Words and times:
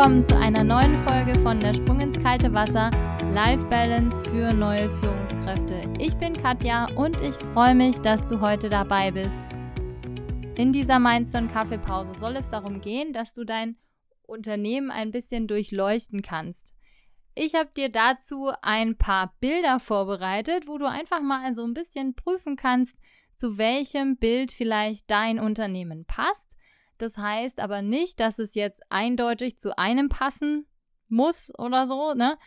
willkommen 0.00 0.24
zu 0.24 0.34
einer 0.34 0.64
neuen 0.64 1.06
Folge 1.06 1.38
von 1.40 1.60
Der 1.60 1.74
Sprung 1.74 2.00
ins 2.00 2.18
kalte 2.18 2.50
Wasser, 2.54 2.90
Life 3.34 3.62
Balance 3.66 4.24
für 4.24 4.50
neue 4.50 4.88
Führungskräfte. 4.98 5.82
Ich 5.98 6.14
bin 6.14 6.32
Katja 6.32 6.86
und 6.96 7.20
ich 7.20 7.34
freue 7.52 7.74
mich, 7.74 7.98
dass 7.98 8.26
du 8.26 8.40
heute 8.40 8.70
dabei 8.70 9.10
bist. 9.10 9.30
In 10.56 10.72
dieser 10.72 10.98
Mindstone 10.98 11.48
Kaffeepause 11.48 12.14
soll 12.14 12.36
es 12.36 12.48
darum 12.48 12.80
gehen, 12.80 13.12
dass 13.12 13.34
du 13.34 13.44
dein 13.44 13.76
Unternehmen 14.22 14.90
ein 14.90 15.10
bisschen 15.10 15.46
durchleuchten 15.46 16.22
kannst. 16.22 16.74
Ich 17.34 17.54
habe 17.54 17.68
dir 17.76 17.90
dazu 17.90 18.52
ein 18.62 18.96
paar 18.96 19.34
Bilder 19.38 19.80
vorbereitet, 19.80 20.66
wo 20.66 20.78
du 20.78 20.88
einfach 20.88 21.20
mal 21.20 21.54
so 21.54 21.62
ein 21.62 21.74
bisschen 21.74 22.14
prüfen 22.14 22.56
kannst, 22.56 22.96
zu 23.36 23.58
welchem 23.58 24.16
Bild 24.16 24.50
vielleicht 24.50 25.10
dein 25.10 25.38
Unternehmen 25.38 26.06
passt 26.06 26.49
das 27.02 27.16
heißt 27.16 27.60
aber 27.60 27.82
nicht, 27.82 28.20
dass 28.20 28.38
es 28.38 28.54
jetzt 28.54 28.80
eindeutig 28.88 29.58
zu 29.58 29.76
einem 29.78 30.08
passen 30.08 30.66
muss 31.08 31.52
oder 31.58 31.86
so, 31.86 32.14
ne? 32.14 32.38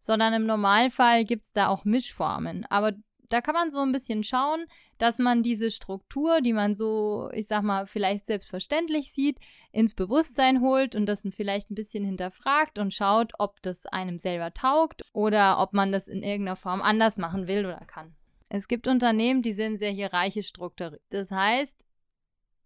Sondern 0.00 0.32
im 0.32 0.46
Normalfall 0.46 1.24
gibt 1.24 1.46
es 1.46 1.52
da 1.52 1.68
auch 1.68 1.84
Mischformen. 1.84 2.66
Aber 2.68 2.92
da 3.28 3.40
kann 3.40 3.54
man 3.54 3.70
so 3.70 3.78
ein 3.78 3.92
bisschen 3.92 4.24
schauen, 4.24 4.66
dass 4.98 5.18
man 5.18 5.42
diese 5.42 5.70
Struktur, 5.70 6.40
die 6.40 6.52
man 6.52 6.74
so, 6.74 7.30
ich 7.32 7.46
sag 7.46 7.62
mal, 7.62 7.86
vielleicht 7.86 8.26
selbstverständlich 8.26 9.12
sieht, 9.12 9.38
ins 9.72 9.94
Bewusstsein 9.94 10.60
holt 10.60 10.94
und 10.94 11.06
das 11.06 11.22
vielleicht 11.34 11.70
ein 11.70 11.74
bisschen 11.74 12.04
hinterfragt 12.04 12.78
und 12.78 12.92
schaut, 12.92 13.32
ob 13.38 13.62
das 13.62 13.86
einem 13.86 14.18
selber 14.18 14.52
taugt 14.52 15.02
oder 15.12 15.58
ob 15.60 15.72
man 15.72 15.92
das 15.92 16.08
in 16.08 16.22
irgendeiner 16.22 16.56
Form 16.56 16.82
anders 16.82 17.16
machen 17.16 17.46
will 17.46 17.64
oder 17.64 17.84
kann. 17.86 18.14
Es 18.50 18.68
gibt 18.68 18.86
Unternehmen, 18.86 19.40
die 19.40 19.54
sind 19.54 19.78
sehr 19.78 19.92
hierarchisch 19.92 20.48
strukturiert. 20.48 21.00
Das 21.08 21.30
heißt, 21.30 21.86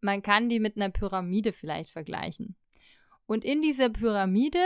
man 0.01 0.23
kann 0.23 0.49
die 0.49 0.61
mit 0.61 0.77
einer 0.77 0.91
Pyramide 0.91 1.53
vielleicht 1.53 1.91
vergleichen. 1.91 2.57
Und 3.27 3.45
in 3.45 3.61
dieser 3.61 3.91
Pyramide, 3.91 4.65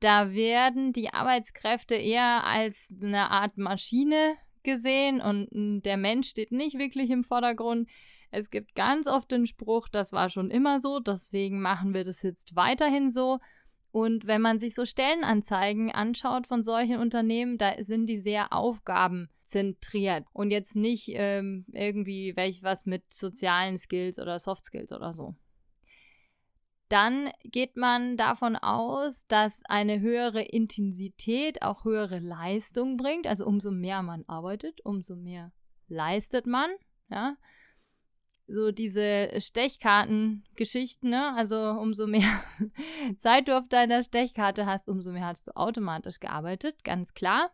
da 0.00 0.32
werden 0.32 0.92
die 0.92 1.12
Arbeitskräfte 1.12 1.94
eher 1.94 2.44
als 2.44 2.94
eine 3.00 3.30
Art 3.30 3.58
Maschine 3.58 4.36
gesehen 4.62 5.20
und 5.20 5.82
der 5.84 5.96
Mensch 5.96 6.28
steht 6.28 6.52
nicht 6.52 6.78
wirklich 6.78 7.10
im 7.10 7.24
Vordergrund. 7.24 7.88
Es 8.30 8.50
gibt 8.50 8.74
ganz 8.74 9.06
oft 9.06 9.30
den 9.30 9.46
Spruch, 9.46 9.88
das 9.88 10.12
war 10.12 10.30
schon 10.30 10.50
immer 10.50 10.80
so, 10.80 11.00
deswegen 11.00 11.60
machen 11.60 11.94
wir 11.94 12.04
das 12.04 12.22
jetzt 12.22 12.54
weiterhin 12.56 13.10
so. 13.10 13.38
Und 13.92 14.26
wenn 14.26 14.40
man 14.40 14.60
sich 14.60 14.74
so 14.74 14.86
Stellenanzeigen 14.86 15.90
anschaut 15.90 16.46
von 16.46 16.62
solchen 16.62 16.98
Unternehmen, 16.98 17.58
da 17.58 17.72
sind 17.82 18.06
die 18.06 18.20
sehr 18.20 18.52
aufgabenzentriert 19.50 20.24
und 20.32 20.50
jetzt 20.50 20.76
nicht 20.76 21.08
ähm, 21.14 21.64
irgendwie 21.72 22.36
welch 22.36 22.62
was 22.62 22.86
mit 22.86 23.12
sozialen 23.12 23.78
Skills 23.78 24.18
oder 24.18 24.38
Soft 24.38 24.64
Skills 24.64 24.92
oder 24.92 25.12
so. 25.12 25.34
Dann 26.88 27.30
geht 27.44 27.76
man 27.76 28.16
davon 28.16 28.56
aus, 28.56 29.26
dass 29.28 29.62
eine 29.66 30.00
höhere 30.00 30.42
Intensität 30.42 31.62
auch 31.62 31.84
höhere 31.84 32.18
Leistung 32.18 32.96
bringt. 32.96 33.28
Also 33.28 33.46
umso 33.46 33.70
mehr 33.70 34.02
man 34.02 34.24
arbeitet, 34.26 34.84
umso 34.84 35.14
mehr 35.14 35.52
leistet 35.86 36.46
man. 36.46 36.70
Ja, 37.08 37.36
so 38.48 38.72
diese 38.72 39.30
Stechkartengeschichten, 39.40 41.10
ne? 41.10 41.32
Also 41.36 41.56
umso 41.56 42.08
mehr 42.08 42.42
Zeit 43.18 43.46
du 43.46 43.56
auf 43.56 43.68
deiner 43.68 44.02
Stechkarte 44.02 44.66
hast, 44.66 44.88
umso 44.88 45.12
mehr 45.12 45.26
hast 45.26 45.46
du 45.46 45.56
automatisch 45.56 46.18
gearbeitet, 46.18 46.82
ganz 46.82 47.14
klar. 47.14 47.52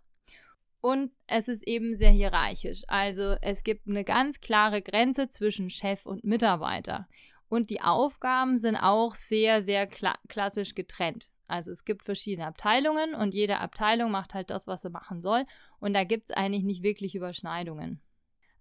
Und 0.80 1.10
es 1.26 1.48
ist 1.48 1.66
eben 1.66 1.96
sehr 1.96 2.10
hierarchisch. 2.10 2.82
Also 2.86 3.36
es 3.40 3.64
gibt 3.64 3.88
eine 3.88 4.04
ganz 4.04 4.40
klare 4.40 4.82
Grenze 4.82 5.28
zwischen 5.28 5.70
Chef 5.70 6.06
und 6.06 6.24
Mitarbeiter. 6.24 7.08
Und 7.48 7.70
die 7.70 7.80
Aufgaben 7.80 8.58
sind 8.58 8.76
auch 8.76 9.14
sehr, 9.14 9.62
sehr 9.62 9.86
kla 9.86 10.16
klassisch 10.28 10.74
getrennt. 10.74 11.28
Also 11.48 11.70
es 11.70 11.84
gibt 11.84 12.04
verschiedene 12.04 12.46
Abteilungen 12.46 13.14
und 13.14 13.34
jede 13.34 13.58
Abteilung 13.60 14.10
macht 14.10 14.34
halt 14.34 14.50
das, 14.50 14.66
was 14.66 14.82
sie 14.82 14.90
machen 14.90 15.22
soll. 15.22 15.44
Und 15.78 15.94
da 15.94 16.04
gibt 16.04 16.30
es 16.30 16.36
eigentlich 16.36 16.64
nicht 16.64 16.82
wirklich 16.82 17.14
Überschneidungen. 17.14 18.00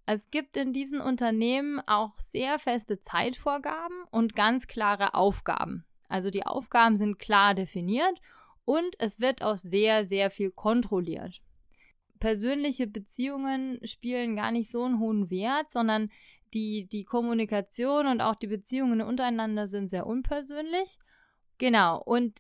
Es 0.06 0.30
gibt 0.30 0.56
in 0.56 0.72
diesen 0.72 1.02
Unternehmen 1.02 1.82
auch 1.88 2.20
sehr 2.20 2.60
feste 2.60 3.02
Zeitvorgaben 3.02 4.04
und 4.12 4.36
ganz 4.36 4.68
klare 4.68 5.16
Aufgaben. 5.16 5.84
Also 6.08 6.30
die 6.30 6.46
Aufgaben 6.46 6.96
sind 6.96 7.18
klar 7.18 7.56
definiert 7.56 8.22
und 8.66 8.96
es 9.00 9.20
wird 9.20 9.42
auch 9.42 9.58
sehr, 9.58 10.06
sehr 10.06 10.30
viel 10.30 10.52
kontrolliert. 10.52 11.42
Persönliche 12.26 12.88
Beziehungen 12.88 13.80
spielen 13.84 14.36
gar 14.36 14.50
nicht 14.50 14.72
so 14.72 14.82
einen 14.82 14.98
hohen 14.98 15.30
Wert, 15.30 15.72
sondern 15.72 16.10
die, 16.56 16.88
die 16.92 17.04
Kommunikation 17.04 18.08
und 18.08 18.20
auch 18.20 18.34
die 18.34 18.48
Beziehungen 18.48 19.02
untereinander 19.02 19.68
sind 19.68 19.92
sehr 19.92 20.08
unpersönlich. 20.08 20.98
Genau, 21.60 22.02
und 22.02 22.40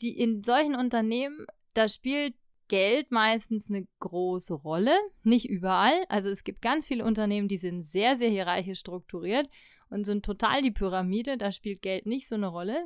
die, 0.00 0.16
in 0.16 0.44
solchen 0.44 0.76
Unternehmen, 0.76 1.46
da 1.74 1.88
spielt 1.88 2.36
Geld 2.68 3.10
meistens 3.10 3.68
eine 3.68 3.88
große 3.98 4.54
Rolle, 4.54 4.96
nicht 5.24 5.48
überall. 5.48 6.04
Also 6.08 6.28
es 6.28 6.44
gibt 6.44 6.62
ganz 6.62 6.86
viele 6.86 7.04
Unternehmen, 7.04 7.48
die 7.48 7.58
sind 7.58 7.82
sehr, 7.82 8.14
sehr 8.14 8.30
hierarchisch 8.30 8.78
strukturiert 8.78 9.48
und 9.90 10.04
sind 10.04 10.24
total 10.24 10.62
die 10.62 10.70
Pyramide. 10.70 11.38
Da 11.38 11.50
spielt 11.50 11.82
Geld 11.82 12.06
nicht 12.06 12.28
so 12.28 12.36
eine 12.36 12.46
Rolle. 12.46 12.84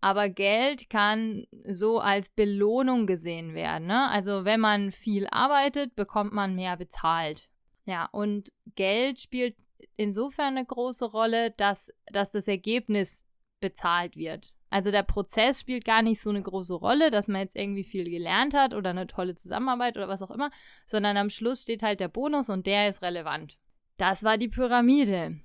Aber 0.00 0.28
Geld 0.28 0.88
kann 0.88 1.46
so 1.66 1.98
als 1.98 2.30
Belohnung 2.30 3.06
gesehen 3.06 3.54
werden. 3.54 3.86
Ne? 3.86 4.08
Also 4.08 4.44
wenn 4.44 4.60
man 4.60 4.92
viel 4.92 5.26
arbeitet, 5.30 5.94
bekommt 5.94 6.32
man 6.32 6.54
mehr 6.54 6.76
bezahlt. 6.76 7.48
Ja, 7.84 8.08
und 8.12 8.52
Geld 8.76 9.18
spielt 9.18 9.56
insofern 9.96 10.56
eine 10.56 10.64
große 10.64 11.04
Rolle, 11.04 11.50
dass, 11.52 11.92
dass 12.06 12.30
das 12.30 12.48
Ergebnis 12.48 13.24
bezahlt 13.60 14.16
wird. 14.16 14.52
Also 14.70 14.92
der 14.92 15.02
Prozess 15.02 15.60
spielt 15.60 15.84
gar 15.84 16.00
nicht 16.00 16.20
so 16.20 16.30
eine 16.30 16.42
große 16.42 16.74
Rolle, 16.74 17.10
dass 17.10 17.26
man 17.26 17.42
jetzt 17.42 17.56
irgendwie 17.56 17.84
viel 17.84 18.08
gelernt 18.08 18.54
hat 18.54 18.72
oder 18.72 18.90
eine 18.90 19.08
tolle 19.08 19.34
Zusammenarbeit 19.34 19.96
oder 19.96 20.08
was 20.08 20.22
auch 20.22 20.30
immer, 20.30 20.50
sondern 20.86 21.16
am 21.16 21.28
Schluss 21.28 21.62
steht 21.62 21.82
halt 21.82 22.00
der 22.00 22.08
Bonus 22.08 22.48
und 22.48 22.66
der 22.66 22.88
ist 22.88 23.02
relevant. 23.02 23.58
Das 23.96 24.22
war 24.22 24.38
die 24.38 24.48
Pyramide. 24.48 25.40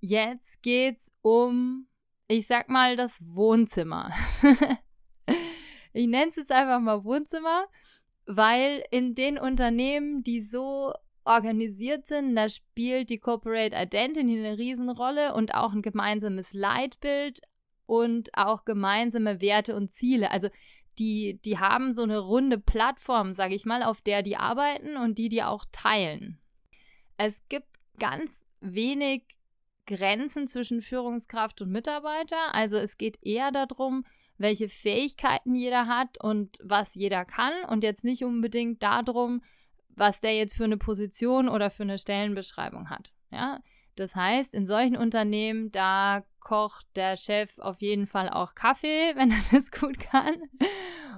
Jetzt 0.00 0.62
geht's 0.62 1.10
um, 1.22 1.87
ich 2.28 2.46
sag 2.46 2.68
mal, 2.68 2.96
das 2.96 3.18
Wohnzimmer. 3.26 4.12
ich 5.92 6.06
nenne 6.06 6.28
es 6.28 6.36
jetzt 6.36 6.52
einfach 6.52 6.80
mal 6.80 7.04
Wohnzimmer, 7.04 7.66
weil 8.26 8.84
in 8.90 9.14
den 9.14 9.38
Unternehmen, 9.38 10.22
die 10.22 10.42
so 10.42 10.92
organisiert 11.24 12.06
sind, 12.06 12.36
da 12.36 12.48
spielt 12.48 13.10
die 13.10 13.18
Corporate 13.18 13.76
Identity 13.76 14.38
eine 14.38 14.56
Riesenrolle 14.56 15.34
und 15.34 15.54
auch 15.54 15.72
ein 15.72 15.82
gemeinsames 15.82 16.52
Leitbild, 16.52 17.40
und 17.88 18.28
auch 18.34 18.66
gemeinsame 18.66 19.40
Werte 19.40 19.74
und 19.74 19.92
Ziele. 19.92 20.30
Also 20.30 20.48
die, 20.98 21.40
die 21.44 21.58
haben 21.58 21.94
so 21.94 22.02
eine 22.02 22.18
runde 22.18 22.58
Plattform, 22.58 23.32
sage 23.32 23.54
ich 23.54 23.64
mal, 23.64 23.82
auf 23.82 24.02
der 24.02 24.22
die 24.22 24.36
arbeiten 24.36 24.98
und 24.98 25.16
die 25.16 25.30
die 25.30 25.42
auch 25.42 25.64
teilen. 25.72 26.38
Es 27.16 27.42
gibt 27.48 27.68
ganz 27.98 28.30
wenig 28.60 29.24
Grenzen 29.88 30.46
zwischen 30.46 30.82
Führungskraft 30.82 31.60
und 31.62 31.70
Mitarbeiter. 31.70 32.54
Also 32.54 32.76
es 32.76 32.98
geht 32.98 33.18
eher 33.22 33.50
darum, 33.50 34.04
welche 34.36 34.68
Fähigkeiten 34.68 35.54
jeder 35.54 35.86
hat 35.86 36.22
und 36.22 36.58
was 36.62 36.94
jeder 36.94 37.24
kann 37.24 37.52
und 37.68 37.82
jetzt 37.82 38.04
nicht 38.04 38.22
unbedingt 38.22 38.82
darum, 38.82 39.42
was 39.88 40.20
der 40.20 40.36
jetzt 40.36 40.54
für 40.54 40.64
eine 40.64 40.76
Position 40.76 41.48
oder 41.48 41.70
für 41.70 41.82
eine 41.82 41.98
Stellenbeschreibung 41.98 42.90
hat. 42.90 43.12
Ja, 43.32 43.60
das 43.96 44.14
heißt, 44.14 44.54
in 44.54 44.66
solchen 44.66 44.96
Unternehmen, 44.96 45.72
da 45.72 46.22
kocht 46.38 46.86
der 46.94 47.16
Chef 47.16 47.58
auf 47.58 47.80
jeden 47.80 48.06
Fall 48.06 48.28
auch 48.28 48.54
Kaffee, 48.54 49.12
wenn 49.16 49.30
er 49.30 49.42
das 49.50 49.70
gut 49.70 49.98
kann. 49.98 50.36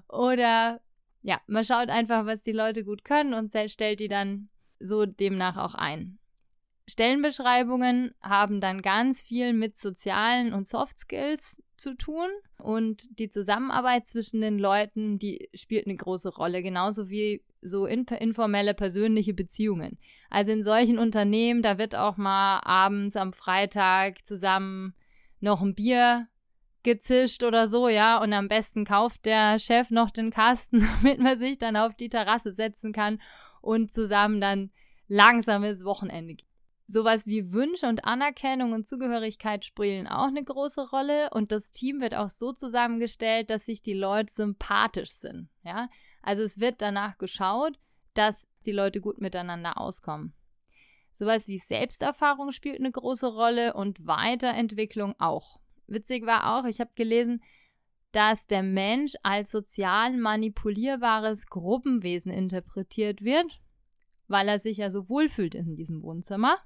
Oder 0.09 0.81
ja, 1.23 1.41
man 1.47 1.65
schaut 1.65 1.91
einfach, 1.91 2.25
was 2.25 2.43
die 2.43 2.53
Leute 2.53 2.85
gut 2.85 3.05
können 3.05 3.35
und 3.35 3.53
stellt 3.71 4.01
die 4.01 4.09
dann 4.09 4.49
so 4.79 5.05
demnach 5.05 5.57
auch 5.59 5.75
ein. 5.75 6.19
Stellenbeschreibungen 6.91 8.15
haben 8.21 8.61
dann 8.61 8.83
ganz 8.83 9.23
viel 9.23 9.53
mit 9.53 9.79
sozialen 9.79 10.53
und 10.53 10.67
Soft 10.67 10.99
Skills 10.99 11.63
zu 11.77 11.97
tun 11.97 12.29
und 12.59 13.09
die 13.19 13.31
Zusammenarbeit 13.31 14.07
zwischen 14.07 14.41
den 14.41 14.59
Leuten, 14.59 15.19
die 15.19 15.49
spielt 15.55 15.87
eine 15.87 15.97
große 15.97 16.29
Rolle, 16.29 16.63
genauso 16.63 17.09
wie 17.09 17.43
so 17.63 17.87
informelle 17.87 18.75
persönliche 18.75 19.35
Beziehungen. 19.35 19.99
Also 20.29 20.53
in 20.53 20.63
solchen 20.63 20.99
Unternehmen, 20.99 21.63
da 21.63 21.79
wird 21.79 21.95
auch 21.95 22.17
mal 22.17 22.61
abends 22.65 23.17
am 23.17 23.33
Freitag 23.33 24.27
zusammen 24.27 24.95
noch 25.41 25.63
ein 25.63 25.75
Bier 25.75 26.29
gezischt 26.83 27.43
oder 27.43 27.69
so, 27.69 27.89
ja, 27.89 28.23
und 28.23 28.33
am 28.33 28.49
besten 28.49 28.85
kauft 28.85 29.25
der 29.27 29.59
Chef 29.59 29.91
noch 29.91 30.11
den 30.11 30.31
Kasten, 30.31 30.81
damit 31.03 31.19
man 31.19 31.37
sich 31.37 31.59
dann 31.59 31.77
auf 31.77 31.95
die 31.95 32.09
Terrasse 32.09 32.53
setzen 32.53 32.93
kann 32.93 33.21
und 33.61 33.93
zusammen 33.93 34.41
dann 34.41 34.71
langsam 35.09 35.65
ins 35.65 35.85
Wochenende 35.85 36.35
geht. 36.35 36.50
Sowas 36.93 37.25
wie 37.25 37.53
Wünsche 37.53 37.87
und 37.87 38.05
Anerkennung 38.05 38.73
und 38.73 38.89
Zugehörigkeit 38.89 39.65
spielen 39.65 40.09
auch 40.09 40.27
eine 40.27 40.43
große 40.43 40.91
Rolle 40.91 41.31
und 41.31 41.53
das 41.53 41.71
Team 41.71 42.01
wird 42.01 42.17
auch 42.17 42.31
so 42.31 42.53
zusammengestellt, 42.53 43.49
dass 43.49 43.65
sich 43.65 43.81
die 43.81 43.95
Leute 43.95 44.33
sympathisch 44.33 45.13
sind, 45.13 45.49
ja. 45.63 45.89
Also 46.21 46.43
es 46.43 46.59
wird 46.59 46.83
danach 46.83 47.17
geschaut, 47.17 47.79
dass 48.15 48.49
die 48.67 48.73
Leute 48.73 49.01
gut 49.01 49.21
miteinander 49.21 49.81
auskommen. 49.81 50.33
Sowas 51.13 51.47
wie 51.47 51.59
Selbsterfahrung 51.59 52.51
spielt 52.51 52.81
eine 52.81 52.91
große 52.91 53.29
Rolle 53.29 53.75
und 53.75 54.05
Weiterentwicklung 54.05 55.15
auch. 55.21 55.61
Witzig 55.87 56.27
war 56.27 56.59
auch, 56.59 56.65
ich 56.65 56.81
habe 56.81 56.91
gelesen, 56.97 57.41
dass 58.11 58.49
der 58.49 58.65
Mensch 58.65 59.13
als 59.23 59.53
sozial 59.53 60.17
manipulierbares 60.17 61.47
Gruppenwesen 61.47 62.33
interpretiert 62.33 63.23
wird, 63.23 63.61
weil 64.27 64.49
er 64.49 64.59
sich 64.59 64.79
ja 64.79 64.91
so 64.91 65.09
wohlfühlt 65.09 65.55
in 65.55 65.77
diesem 65.77 66.03
Wohnzimmer. 66.03 66.59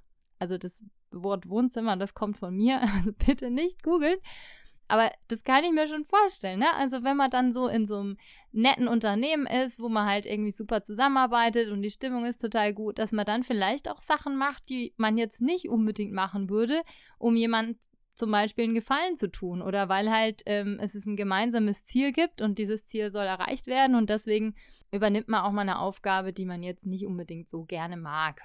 Also 0.45 0.59
das 0.59 0.85
Wort 1.11 1.49
Wohnzimmer, 1.49 1.97
das 1.97 2.13
kommt 2.13 2.37
von 2.37 2.55
mir, 2.55 2.83
also 2.97 3.13
bitte 3.13 3.51
nicht 3.51 3.83
googeln. 3.83 4.19
Aber 4.89 5.11
das 5.29 5.43
kann 5.43 5.65
ich 5.65 5.73
mir 5.73 5.89
schon 5.89 6.05
vorstellen, 6.05 6.59
ne? 6.59 6.67
Also 6.75 7.03
wenn 7.03 7.17
man 7.17 7.31
dann 7.31 7.55
so 7.55 7.69
in 7.69 7.87
so 7.87 8.01
einem 8.01 8.19
netten 8.53 8.87
Unternehmen 8.87 9.47
ist, 9.47 9.81
wo 9.81 9.89
man 9.89 10.07
halt 10.07 10.27
irgendwie 10.27 10.51
super 10.51 10.85
zusammenarbeitet 10.85 11.71
und 11.71 11.81
die 11.81 11.91
Stimmung 11.91 12.27
ist 12.27 12.43
total 12.43 12.75
gut, 12.75 12.99
dass 12.99 13.11
man 13.11 13.25
dann 13.25 13.45
vielleicht 13.45 13.89
auch 13.89 14.03
Sachen 14.03 14.37
macht, 14.37 14.69
die 14.69 14.93
man 14.99 15.17
jetzt 15.17 15.41
nicht 15.41 15.71
unbedingt 15.71 16.13
machen 16.13 16.51
würde, 16.51 16.83
um 17.17 17.37
jemand 17.37 17.79
zum 18.15 18.31
Beispiel 18.31 18.65
einen 18.65 18.75
Gefallen 18.75 19.17
zu 19.17 19.31
tun 19.31 19.63
oder 19.63 19.89
weil 19.89 20.11
halt 20.11 20.43
ähm, 20.45 20.79
es 20.83 20.95
ein 21.07 21.17
gemeinsames 21.17 21.87
Ziel 21.87 22.13
gibt 22.13 22.43
und 22.43 22.59
dieses 22.59 22.85
Ziel 22.85 23.11
soll 23.11 23.25
erreicht 23.25 23.67
werden 23.67 23.97
und 23.97 24.11
deswegen 24.11 24.55
übernimmt 24.93 25.29
man 25.29 25.45
auch 25.45 25.53
mal 25.53 25.63
eine 25.63 25.79
Aufgabe, 25.79 26.35
die 26.35 26.45
man 26.45 26.63
jetzt 26.63 26.85
nicht 26.85 27.07
unbedingt 27.07 27.49
so 27.49 27.65
gerne 27.65 27.97
mag. 27.97 28.43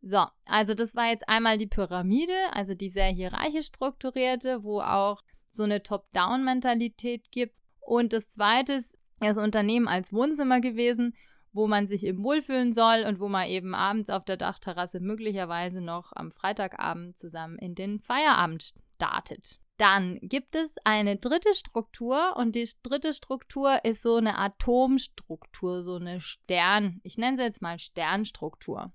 So, 0.00 0.24
also 0.44 0.74
das 0.74 0.94
war 0.94 1.08
jetzt 1.08 1.28
einmal 1.28 1.58
die 1.58 1.66
Pyramide, 1.66 2.36
also 2.52 2.74
die 2.74 2.90
sehr 2.90 3.08
hierarchisch 3.08 3.66
strukturierte, 3.66 4.62
wo 4.62 4.80
auch 4.80 5.22
so 5.50 5.64
eine 5.64 5.82
Top-Down-Mentalität 5.82 7.30
gibt. 7.30 7.56
Und 7.80 8.12
das 8.12 8.28
zweite 8.28 8.74
ist 8.74 8.96
das 9.20 9.38
Unternehmen 9.38 9.88
als 9.88 10.12
Wohnzimmer 10.12 10.60
gewesen, 10.60 11.14
wo 11.52 11.66
man 11.66 11.88
sich 11.88 12.04
eben 12.04 12.22
wohlfühlen 12.22 12.72
soll 12.72 13.04
und 13.06 13.18
wo 13.20 13.28
man 13.28 13.48
eben 13.48 13.74
abends 13.74 14.10
auf 14.10 14.24
der 14.24 14.36
Dachterrasse 14.36 15.00
möglicherweise 15.00 15.80
noch 15.80 16.12
am 16.14 16.30
Freitagabend 16.30 17.18
zusammen 17.18 17.58
in 17.58 17.74
den 17.74 18.00
Feierabend 18.00 18.74
startet. 18.94 19.58
Dann 19.78 20.18
gibt 20.22 20.56
es 20.56 20.72
eine 20.84 21.16
dritte 21.16 21.54
Struktur 21.54 22.36
und 22.36 22.56
die 22.56 22.68
dritte 22.82 23.14
Struktur 23.14 23.84
ist 23.84 24.02
so 24.02 24.16
eine 24.16 24.36
Atomstruktur, 24.36 25.82
so 25.82 25.96
eine 25.96 26.20
Stern, 26.20 27.00
ich 27.04 27.16
nenne 27.16 27.36
sie 27.36 27.44
jetzt 27.44 27.62
mal 27.62 27.78
Sternstruktur. 27.78 28.92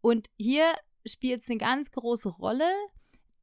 Und 0.00 0.28
hier 0.38 0.72
spielt 1.06 1.42
es 1.42 1.50
eine 1.50 1.58
ganz 1.58 1.90
große 1.90 2.28
Rolle, 2.28 2.70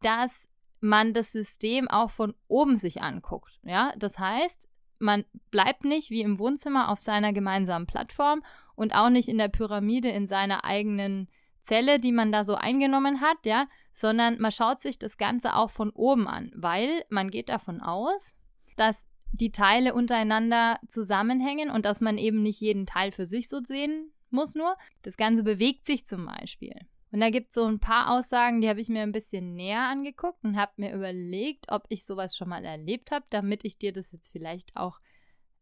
dass 0.02 0.48
man 0.80 1.14
das 1.14 1.32
System 1.32 1.88
auch 1.88 2.12
von 2.12 2.36
oben 2.48 2.76
sich 2.76 3.02
anguckt. 3.02 3.60
Ja, 3.64 3.94
das 3.98 4.20
heißt, 4.20 4.70
man 5.00 5.26
bleibt 5.52 5.84
nicht 5.84 6.10
wie 6.10 6.22
im 6.22 6.40
Wohnzimmer 6.40 6.90
auf 6.90 7.02
seiner 7.02 7.34
gemeinsamen 7.34 7.88
Plattform 7.88 8.44
und 8.76 8.94
auch 8.96 9.10
nicht 9.10 9.28
in 9.28 9.38
der 9.38 9.50
Pyramide 9.50 10.10
in 10.10 10.28
seiner 10.28 10.66
eigenen 10.66 11.30
Zelle, 11.62 12.00
die 12.00 12.12
man 12.12 12.32
da 12.32 12.46
so 12.46 12.56
eingenommen 12.56 13.22
hat, 13.22 13.38
ja, 13.44 13.68
sondern 13.92 14.40
man 14.40 14.52
schaut 14.52 14.82
sich 14.82 14.98
das 14.98 15.18
Ganze 15.18 15.56
auch 15.56 15.70
von 15.70 15.90
oben 15.90 16.28
an, 16.28 16.52
weil 16.56 17.04
man 17.10 17.30
geht 17.30 17.50
davon 17.50 17.82
aus, 17.82 18.36
dass 18.78 18.96
die 19.34 19.52
Teile 19.52 19.94
untereinander 19.94 20.80
zusammenhängen 20.88 21.70
und 21.70 21.86
dass 21.86 22.00
man 22.00 22.18
eben 22.18 22.42
nicht 22.42 22.62
jeden 22.62 22.86
Teil 22.86 23.12
für 23.12 23.26
sich 23.26 23.50
so 23.50 23.60
sehen 23.64 24.12
muss 24.32 24.56
nur. 24.56 24.78
Das 25.02 25.18
Ganze 25.18 25.44
bewegt 25.44 25.86
sich 25.86 26.06
zum 26.06 26.26
Beispiel. 26.26 26.76
Und 27.12 27.22
da 27.22 27.30
gibt 27.30 27.50
es 27.50 27.56
so 27.56 27.66
ein 27.66 27.80
paar 27.80 28.12
Aussagen, 28.12 28.62
die 28.62 28.68
habe 28.68 28.82
ich 28.82 28.90
mir 28.90 29.02
ein 29.02 29.14
bisschen 29.14 29.56
näher 29.56 29.88
angeguckt 29.88 30.44
und 30.44 30.58
habe 30.58 30.74
mir 30.76 30.94
überlegt, 30.94 31.72
ob 31.72 31.86
ich 31.90 32.06
sowas 32.06 32.36
schon 32.36 32.50
mal 32.50 32.66
erlebt 32.66 33.12
habe, 33.12 33.26
damit 33.30 33.64
ich 33.64 33.78
dir 33.78 33.94
das 33.94 34.12
jetzt 34.12 34.30
vielleicht 34.30 34.76
auch 34.76 35.00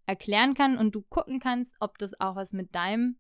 erklären 0.08 0.54
kann 0.54 0.78
und 0.78 0.94
du 0.96 1.02
gucken 1.02 1.40
kannst, 1.40 1.72
ob 1.80 1.98
das 1.98 2.20
auch 2.20 2.36
was 2.36 2.52
mit 2.52 2.74
deinem 2.74 3.18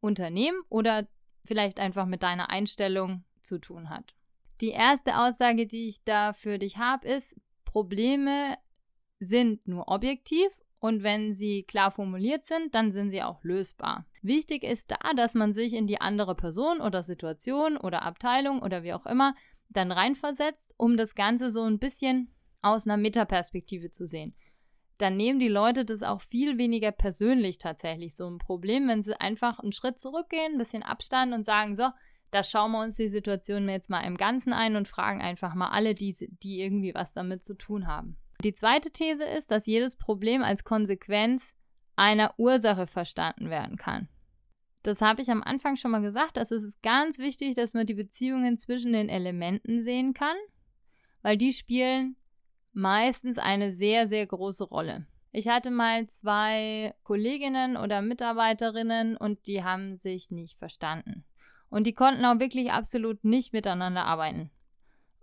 Unternehmen 0.00 0.58
oder 0.68 1.08
vielleicht 1.44 1.80
einfach 1.80 2.06
mit 2.06 2.22
deiner 2.22 2.50
Einstellung 2.50 3.24
zu 3.40 3.58
tun 3.58 3.90
hat. 3.90 4.14
Die 4.60 4.70
erste 4.70 5.18
Aussage, 5.18 5.66
die 5.66 5.88
ich 5.88 6.02
da 6.04 6.32
für 6.32 6.58
dich 6.58 6.78
habe, 6.78 7.06
ist, 7.06 7.34
Probleme 7.64 8.56
sind 9.20 9.66
nur 9.68 9.88
objektiv 9.88 10.48
und 10.80 11.02
wenn 11.02 11.34
sie 11.34 11.64
klar 11.64 11.90
formuliert 11.90 12.46
sind, 12.46 12.74
dann 12.74 12.92
sind 12.92 13.10
sie 13.10 13.22
auch 13.22 13.42
lösbar. 13.42 14.06
Wichtig 14.22 14.62
ist 14.62 14.90
da, 14.90 15.12
dass 15.14 15.34
man 15.34 15.52
sich 15.52 15.72
in 15.74 15.86
die 15.86 16.00
andere 16.00 16.34
Person 16.34 16.80
oder 16.80 17.02
Situation 17.02 17.76
oder 17.76 18.02
Abteilung 18.02 18.62
oder 18.62 18.82
wie 18.82 18.92
auch 18.92 19.06
immer 19.06 19.34
dann 19.68 19.92
reinversetzt, 19.92 20.74
um 20.76 20.96
das 20.96 21.14
Ganze 21.14 21.50
so 21.50 21.62
ein 21.62 21.78
bisschen 21.78 22.32
aus 22.62 22.86
einer 22.86 22.96
Metaperspektive 22.96 23.90
zu 23.90 24.06
sehen. 24.06 24.34
Dann 24.98 25.16
nehmen 25.16 25.38
die 25.38 25.48
Leute 25.48 25.84
das 25.84 26.02
auch 26.02 26.20
viel 26.22 26.58
weniger 26.58 26.90
persönlich 26.90 27.58
tatsächlich 27.58 28.16
so 28.16 28.28
ein 28.28 28.38
Problem, 28.38 28.88
wenn 28.88 29.02
sie 29.02 29.20
einfach 29.20 29.60
einen 29.60 29.72
Schritt 29.72 30.00
zurückgehen, 30.00 30.52
ein 30.52 30.58
bisschen 30.58 30.82
Abstand 30.82 31.32
und 31.32 31.44
sagen, 31.44 31.76
so, 31.76 31.88
da 32.30 32.42
schauen 32.42 32.72
wir 32.72 32.82
uns 32.82 32.96
die 32.96 33.08
Situation 33.08 33.68
jetzt 33.68 33.90
mal 33.90 34.00
im 34.00 34.16
Ganzen 34.16 34.52
ein 34.52 34.76
und 34.76 34.88
fragen 34.88 35.20
einfach 35.20 35.54
mal 35.54 35.68
alle, 35.68 35.94
die, 35.94 36.14
die 36.42 36.60
irgendwie 36.60 36.94
was 36.94 37.12
damit 37.14 37.44
zu 37.44 37.54
tun 37.54 37.86
haben. 37.86 38.16
Die 38.44 38.54
zweite 38.54 38.90
These 38.90 39.24
ist, 39.24 39.50
dass 39.50 39.66
jedes 39.66 39.96
Problem 39.96 40.42
als 40.42 40.62
Konsequenz 40.62 41.54
einer 41.96 42.34
Ursache 42.38 42.86
verstanden 42.86 43.50
werden 43.50 43.76
kann. 43.76 44.08
Das 44.84 45.00
habe 45.00 45.22
ich 45.22 45.30
am 45.30 45.42
Anfang 45.42 45.76
schon 45.76 45.90
mal 45.90 46.02
gesagt, 46.02 46.36
dass 46.36 46.52
es 46.52 46.62
ist 46.62 46.82
ganz 46.82 47.18
wichtig, 47.18 47.54
dass 47.54 47.74
man 47.74 47.86
die 47.86 47.94
Beziehungen 47.94 48.56
zwischen 48.56 48.92
den 48.92 49.08
Elementen 49.08 49.82
sehen 49.82 50.14
kann, 50.14 50.36
weil 51.22 51.36
die 51.36 51.52
spielen 51.52 52.16
meistens 52.72 53.38
eine 53.38 53.72
sehr, 53.72 54.06
sehr 54.06 54.26
große 54.26 54.64
Rolle. 54.64 55.06
Ich 55.32 55.48
hatte 55.48 55.70
mal 55.70 56.08
zwei 56.08 56.94
Kolleginnen 57.02 57.76
oder 57.76 58.02
Mitarbeiterinnen 58.02 59.16
und 59.16 59.46
die 59.46 59.64
haben 59.64 59.96
sich 59.96 60.30
nicht 60.30 60.58
verstanden. 60.58 61.24
Und 61.70 61.86
die 61.86 61.92
konnten 61.92 62.24
auch 62.24 62.38
wirklich 62.38 62.72
absolut 62.72 63.24
nicht 63.24 63.52
miteinander 63.52 64.04
arbeiten. 64.04 64.50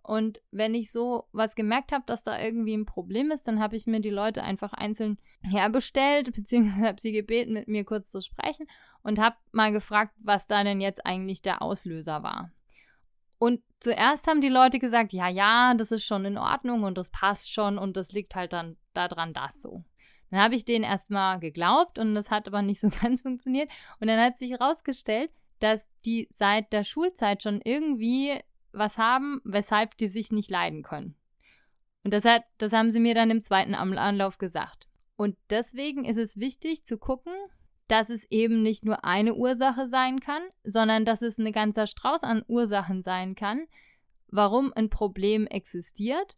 Und 0.05 0.39
wenn 0.51 0.75
ich 0.75 0.91
so 0.91 1.27
was 1.31 1.55
gemerkt 1.55 1.91
habe, 1.91 2.03
dass 2.05 2.23
da 2.23 2.39
irgendwie 2.39 2.75
ein 2.75 2.85
Problem 2.85 3.31
ist, 3.31 3.47
dann 3.47 3.59
habe 3.59 3.75
ich 3.75 3.87
mir 3.87 4.01
die 4.01 4.11
Leute 4.11 4.43
einfach 4.43 4.71
einzeln 4.73 5.17
herbestellt, 5.41 6.31
beziehungsweise 6.35 6.87
habe 6.87 7.01
sie 7.01 7.11
gebeten, 7.11 7.53
mit 7.53 7.67
mir 7.67 7.83
kurz 7.83 8.11
zu 8.11 8.21
sprechen 8.21 8.67
und 9.01 9.19
habe 9.19 9.35
mal 9.51 9.71
gefragt, 9.71 10.13
was 10.19 10.45
da 10.45 10.63
denn 10.63 10.79
jetzt 10.79 11.05
eigentlich 11.05 11.41
der 11.41 11.63
Auslöser 11.63 12.21
war. 12.21 12.51
Und 13.39 13.61
zuerst 13.79 14.27
haben 14.27 14.41
die 14.41 14.49
Leute 14.49 14.79
gesagt, 14.79 15.11
ja, 15.11 15.27
ja, 15.27 15.73
das 15.73 15.91
ist 15.91 16.05
schon 16.05 16.23
in 16.25 16.37
Ordnung 16.37 16.83
und 16.83 16.97
das 16.97 17.09
passt 17.09 17.51
schon 17.51 17.77
und 17.77 17.97
das 17.97 18.11
liegt 18.11 18.35
halt 18.35 18.53
dann 18.53 18.77
daran, 18.93 19.33
das 19.33 19.61
so. 19.61 19.83
Dann 20.29 20.39
habe 20.39 20.55
ich 20.55 20.65
denen 20.65 20.85
erstmal 20.85 21.39
geglaubt 21.39 21.97
und 21.97 22.13
das 22.13 22.29
hat 22.29 22.47
aber 22.47 22.61
nicht 22.61 22.79
so 22.79 22.89
ganz 23.01 23.23
funktioniert. 23.23 23.69
Und 23.99 24.07
dann 24.07 24.19
hat 24.19 24.37
sich 24.37 24.51
herausgestellt, 24.51 25.31
dass 25.59 25.89
die 26.05 26.27
seit 26.31 26.71
der 26.73 26.83
Schulzeit 26.83 27.41
schon 27.41 27.61
irgendwie 27.63 28.39
was 28.75 28.97
haben, 28.97 29.41
weshalb 29.43 29.97
die 29.97 30.09
sich 30.09 30.31
nicht 30.31 30.49
leiden 30.49 30.83
können. 30.83 31.15
Und 32.03 32.13
das, 32.13 32.25
hat, 32.25 32.43
das 32.59 32.73
haben 32.73 32.91
sie 32.91 32.99
mir 32.99 33.15
dann 33.15 33.31
im 33.31 33.43
zweiten 33.43 33.73
Anlauf 33.73 34.37
gesagt. 34.37 34.87
Und 35.15 35.37
deswegen 35.49 36.05
ist 36.05 36.17
es 36.17 36.37
wichtig 36.37 36.85
zu 36.85 36.97
gucken, 36.97 37.33
dass 37.87 38.09
es 38.09 38.25
eben 38.29 38.61
nicht 38.61 38.83
nur 38.83 39.05
eine 39.05 39.35
Ursache 39.35 39.87
sein 39.87 40.19
kann, 40.19 40.41
sondern 40.63 41.05
dass 41.05 41.21
es 41.21 41.37
ein 41.37 41.51
ganzer 41.51 41.87
Strauß 41.87 42.23
an 42.23 42.43
Ursachen 42.47 43.01
sein 43.01 43.35
kann, 43.35 43.67
warum 44.27 44.73
ein 44.73 44.89
Problem 44.89 45.47
existiert, 45.47 46.35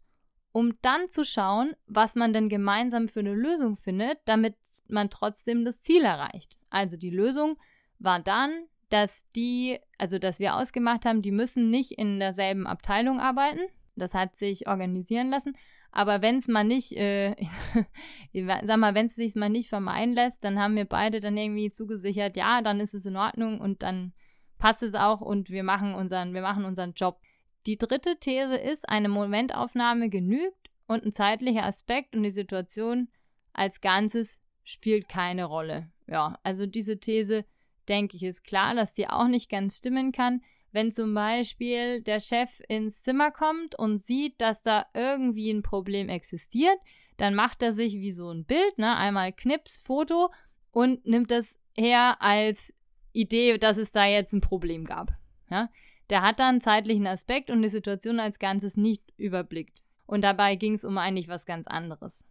um 0.52 0.78
dann 0.82 1.10
zu 1.10 1.24
schauen, 1.24 1.74
was 1.86 2.14
man 2.14 2.32
denn 2.32 2.48
gemeinsam 2.48 3.08
für 3.08 3.20
eine 3.20 3.34
Lösung 3.34 3.76
findet, 3.76 4.18
damit 4.24 4.56
man 4.88 5.10
trotzdem 5.10 5.64
das 5.64 5.80
Ziel 5.80 6.02
erreicht. 6.02 6.58
Also 6.70 6.96
die 6.96 7.10
Lösung 7.10 7.58
war 7.98 8.20
dann, 8.20 8.52
dass 8.88 9.26
die, 9.36 9.78
also 9.98 10.18
dass 10.18 10.38
wir 10.38 10.56
ausgemacht 10.56 11.04
haben, 11.04 11.22
die 11.22 11.30
müssen 11.30 11.70
nicht 11.70 11.92
in 11.92 12.18
derselben 12.18 12.66
Abteilung 12.66 13.20
arbeiten. 13.20 13.60
Das 13.96 14.14
hat 14.14 14.36
sich 14.36 14.68
organisieren 14.68 15.30
lassen. 15.30 15.56
Aber 15.90 16.22
wenn 16.22 16.36
es 16.36 16.48
mal 16.48 16.64
nicht, 16.64 16.92
äh, 16.92 17.34
sag 18.64 18.76
mal, 18.76 18.94
wenn 18.94 19.06
es 19.06 19.16
sich 19.16 19.34
mal 19.34 19.48
nicht 19.48 19.68
vermeiden 19.68 20.14
lässt, 20.14 20.42
dann 20.44 20.58
haben 20.58 20.76
wir 20.76 20.84
beide 20.84 21.20
dann 21.20 21.36
irgendwie 21.36 21.70
zugesichert, 21.70 22.36
ja, 22.36 22.62
dann 22.62 22.80
ist 22.80 22.94
es 22.94 23.06
in 23.06 23.16
Ordnung 23.16 23.60
und 23.60 23.82
dann 23.82 24.12
passt 24.58 24.82
es 24.82 24.94
auch 24.94 25.20
und 25.20 25.50
wir 25.50 25.62
machen 25.62 25.94
unseren, 25.94 26.34
wir 26.34 26.42
machen 26.42 26.64
unseren 26.64 26.92
Job. 26.92 27.20
Die 27.66 27.78
dritte 27.78 28.18
These 28.18 28.56
ist, 28.56 28.88
eine 28.88 29.08
Momentaufnahme 29.08 30.08
genügt 30.10 30.70
und 30.86 31.04
ein 31.04 31.12
zeitlicher 31.12 31.64
Aspekt 31.64 32.14
und 32.14 32.22
die 32.22 32.30
Situation 32.30 33.08
als 33.52 33.80
Ganzes 33.80 34.40
spielt 34.64 35.08
keine 35.08 35.44
Rolle. 35.44 35.90
Ja, 36.06 36.38
also 36.42 36.66
diese 36.66 36.98
These 36.98 37.44
denke 37.88 38.16
ich, 38.16 38.22
ist 38.22 38.44
klar, 38.44 38.74
dass 38.74 38.92
die 38.92 39.08
auch 39.08 39.28
nicht 39.28 39.50
ganz 39.50 39.78
stimmen 39.78 40.12
kann. 40.12 40.42
Wenn 40.70 40.92
zum 40.92 41.14
Beispiel 41.14 42.02
der 42.02 42.20
Chef 42.20 42.60
ins 42.68 43.02
Zimmer 43.02 43.30
kommt 43.30 43.74
und 43.78 43.98
sieht, 43.98 44.40
dass 44.40 44.62
da 44.62 44.86
irgendwie 44.94 45.50
ein 45.50 45.62
Problem 45.62 46.08
existiert, 46.08 46.78
dann 47.16 47.34
macht 47.34 47.62
er 47.62 47.72
sich 47.72 47.94
wie 47.94 48.12
so 48.12 48.30
ein 48.30 48.44
Bild, 48.44 48.78
ne, 48.78 48.96
einmal 48.96 49.32
Knips, 49.32 49.78
Foto 49.78 50.30
und 50.70 51.04
nimmt 51.06 51.30
das 51.30 51.58
her 51.76 52.20
als 52.20 52.72
Idee, 53.12 53.58
dass 53.58 53.78
es 53.78 53.90
da 53.90 54.06
jetzt 54.06 54.32
ein 54.32 54.40
Problem 54.40 54.84
gab. 54.84 55.12
Ja? 55.50 55.70
Der 56.10 56.22
hat 56.22 56.38
dann 56.38 56.60
zeitlichen 56.60 57.06
Aspekt 57.06 57.50
und 57.50 57.62
die 57.62 57.68
Situation 57.68 58.20
als 58.20 58.38
Ganzes 58.38 58.76
nicht 58.76 59.02
überblickt. 59.16 59.82
Und 60.06 60.22
dabei 60.22 60.54
ging 60.54 60.74
es 60.74 60.84
um 60.84 60.96
eigentlich 60.96 61.28
was 61.28 61.44
ganz 61.44 61.66
anderes. 61.66 62.24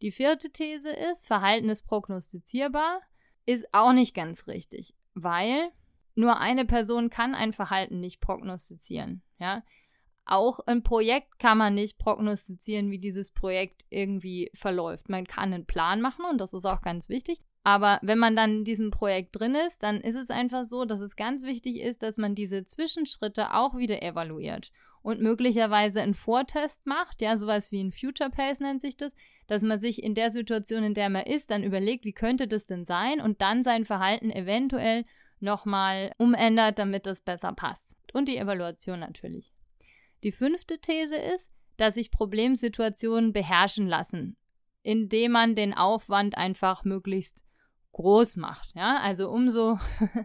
Die 0.00 0.12
vierte 0.12 0.50
These 0.50 0.90
ist, 0.90 1.26
Verhalten 1.26 1.68
ist 1.68 1.82
prognostizierbar, 1.82 3.00
ist 3.46 3.66
auch 3.72 3.92
nicht 3.92 4.14
ganz 4.14 4.46
richtig 4.46 4.94
weil 5.22 5.70
nur 6.14 6.38
eine 6.38 6.64
Person 6.64 7.10
kann 7.10 7.34
ein 7.34 7.52
Verhalten 7.52 8.00
nicht 8.00 8.20
prognostizieren, 8.20 9.22
ja. 9.38 9.62
Auch 10.30 10.60
ein 10.66 10.82
Projekt 10.82 11.38
kann 11.38 11.56
man 11.56 11.74
nicht 11.74 11.96
prognostizieren, 11.96 12.90
wie 12.90 12.98
dieses 12.98 13.30
Projekt 13.30 13.86
irgendwie 13.88 14.50
verläuft. 14.52 15.08
Man 15.08 15.26
kann 15.26 15.54
einen 15.54 15.64
Plan 15.64 16.02
machen 16.02 16.26
und 16.30 16.38
das 16.38 16.52
ist 16.52 16.66
auch 16.66 16.82
ganz 16.82 17.08
wichtig. 17.08 17.40
Aber 17.64 17.98
wenn 18.02 18.18
man 18.18 18.36
dann 18.36 18.58
in 18.58 18.64
diesem 18.64 18.90
Projekt 18.90 19.38
drin 19.38 19.54
ist, 19.54 19.82
dann 19.82 20.00
ist 20.00 20.16
es 20.16 20.28
einfach 20.28 20.64
so, 20.64 20.84
dass 20.84 21.00
es 21.00 21.16
ganz 21.16 21.44
wichtig 21.44 21.80
ist, 21.80 22.02
dass 22.02 22.18
man 22.18 22.34
diese 22.34 22.66
Zwischenschritte 22.66 23.54
auch 23.54 23.76
wieder 23.76 24.02
evaluiert 24.02 24.70
und 25.02 25.20
möglicherweise 25.20 26.02
einen 26.02 26.14
Vortest 26.14 26.86
macht, 26.86 27.20
ja, 27.20 27.36
sowas 27.36 27.72
wie 27.72 27.82
ein 27.82 27.92
Future 27.92 28.30
Pace 28.30 28.60
nennt 28.60 28.80
sich 28.80 28.96
das, 28.96 29.14
dass 29.46 29.62
man 29.62 29.80
sich 29.80 30.02
in 30.02 30.14
der 30.14 30.30
Situation, 30.30 30.84
in 30.84 30.94
der 30.94 31.08
man 31.08 31.24
ist, 31.24 31.50
dann 31.50 31.64
überlegt, 31.64 32.04
wie 32.04 32.12
könnte 32.12 32.48
das 32.48 32.66
denn 32.66 32.84
sein 32.84 33.20
und 33.20 33.40
dann 33.40 33.62
sein 33.62 33.84
Verhalten 33.84 34.30
eventuell 34.30 35.04
nochmal 35.40 36.12
umändert, 36.18 36.78
damit 36.78 37.06
das 37.06 37.20
besser 37.20 37.52
passt. 37.52 37.96
Und 38.12 38.26
die 38.26 38.36
Evaluation 38.36 39.00
natürlich. 39.00 39.52
Die 40.22 40.32
fünfte 40.32 40.78
These 40.80 41.16
ist, 41.16 41.50
dass 41.76 41.94
sich 41.94 42.10
Problemsituationen 42.10 43.32
beherrschen 43.32 43.86
lassen, 43.86 44.36
indem 44.82 45.32
man 45.32 45.54
den 45.54 45.74
Aufwand 45.74 46.36
einfach 46.36 46.84
möglichst 46.84 47.44
groß 47.98 48.36
macht. 48.36 48.74
Ja, 48.76 48.98
also 49.02 49.28
umso, 49.28 49.78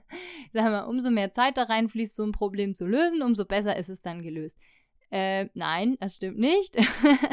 sagen 0.54 0.72
wir, 0.72 0.88
umso 0.88 1.10
mehr 1.10 1.32
Zeit 1.32 1.58
da 1.58 1.64
reinfließt, 1.64 2.16
so 2.16 2.24
ein 2.24 2.32
Problem 2.32 2.76
zu 2.76 2.86
lösen, 2.86 3.24
umso 3.24 3.46
besser 3.46 3.76
ist 3.78 3.90
es 3.90 4.02
dann 4.02 4.22
gelöst. 4.22 4.60
Äh, 5.10 5.50
nein, 5.56 5.98
das 6.00 6.16
stimmt 6.16 6.38
nicht. 6.38 6.76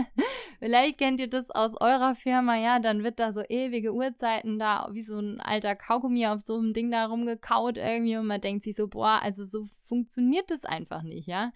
Vielleicht 0.58 0.98
kennt 0.98 1.20
ihr 1.20 1.28
das 1.28 1.50
aus 1.50 1.72
eurer 1.80 2.14
Firma, 2.14 2.56
ja, 2.56 2.78
dann 2.78 3.04
wird 3.04 3.18
da 3.18 3.32
so 3.32 3.42
ewige 3.48 3.94
Uhrzeiten 3.94 4.58
da, 4.58 4.88
wie 4.92 5.02
so 5.02 5.18
ein 5.18 5.40
alter 5.40 5.76
Kaugummi 5.76 6.26
auf 6.26 6.40
so 6.40 6.56
einem 6.56 6.72
Ding 6.72 6.90
da 6.90 7.06
rumgekaut 7.06 7.76
irgendwie 7.76 8.16
und 8.16 8.26
man 8.26 8.40
denkt 8.40 8.64
sich 8.64 8.76
so, 8.76 8.88
boah, 8.88 9.20
also 9.22 9.44
so 9.44 9.66
funktioniert 9.88 10.50
das 10.50 10.64
einfach 10.64 11.02
nicht, 11.02 11.26
ja. 11.28 11.52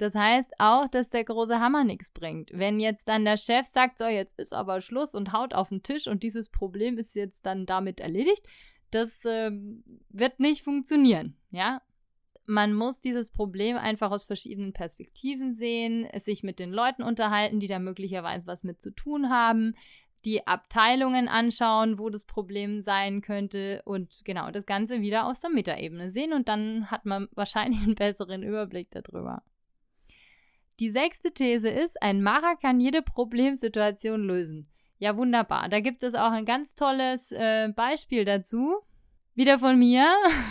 Das 0.00 0.14
heißt 0.14 0.54
auch, 0.56 0.88
dass 0.88 1.10
der 1.10 1.24
große 1.24 1.60
Hammer 1.60 1.84
nichts 1.84 2.10
bringt. 2.10 2.50
Wenn 2.54 2.80
jetzt 2.80 3.06
dann 3.06 3.26
der 3.26 3.36
Chef 3.36 3.66
sagt, 3.66 3.98
so, 3.98 4.06
jetzt 4.06 4.38
ist 4.38 4.54
aber 4.54 4.80
Schluss 4.80 5.14
und 5.14 5.34
haut 5.34 5.52
auf 5.52 5.68
den 5.68 5.82
Tisch 5.82 6.06
und 6.06 6.22
dieses 6.22 6.48
Problem 6.48 6.96
ist 6.96 7.14
jetzt 7.14 7.44
dann 7.44 7.66
damit 7.66 8.00
erledigt, 8.00 8.46
das 8.90 9.22
äh, 9.26 9.50
wird 10.08 10.40
nicht 10.40 10.62
funktionieren, 10.62 11.36
ja. 11.50 11.82
Man 12.46 12.72
muss 12.72 13.00
dieses 13.00 13.30
Problem 13.30 13.76
einfach 13.76 14.10
aus 14.10 14.24
verschiedenen 14.24 14.72
Perspektiven 14.72 15.52
sehen, 15.52 16.08
sich 16.16 16.42
mit 16.42 16.58
den 16.58 16.72
Leuten 16.72 17.02
unterhalten, 17.02 17.60
die 17.60 17.68
da 17.68 17.78
möglicherweise 17.78 18.46
was 18.46 18.64
mit 18.64 18.80
zu 18.80 18.92
tun 18.92 19.28
haben, 19.28 19.74
die 20.24 20.46
Abteilungen 20.46 21.28
anschauen, 21.28 21.98
wo 21.98 22.08
das 22.08 22.24
Problem 22.24 22.80
sein 22.80 23.20
könnte 23.20 23.82
und 23.84 24.22
genau 24.24 24.50
das 24.50 24.64
Ganze 24.64 25.02
wieder 25.02 25.26
aus 25.26 25.40
der 25.40 25.50
Metaebene 25.50 26.10
sehen 26.10 26.32
und 26.32 26.48
dann 26.48 26.90
hat 26.90 27.04
man 27.04 27.28
wahrscheinlich 27.34 27.82
einen 27.82 27.94
besseren 27.96 28.42
Überblick 28.42 28.88
darüber. 28.90 29.42
Die 30.80 30.90
sechste 30.90 31.32
These 31.32 31.68
ist, 31.68 32.02
ein 32.02 32.22
Macher 32.22 32.56
kann 32.56 32.80
jede 32.80 33.02
Problemsituation 33.02 34.22
lösen. 34.22 34.66
Ja, 34.98 35.16
wunderbar. 35.16 35.68
Da 35.68 35.80
gibt 35.80 36.02
es 36.02 36.14
auch 36.14 36.30
ein 36.30 36.46
ganz 36.46 36.74
tolles 36.74 37.30
äh, 37.32 37.68
Beispiel 37.76 38.24
dazu. 38.24 38.76
Wieder 39.34 39.58
von 39.58 39.78
mir. 39.78 40.06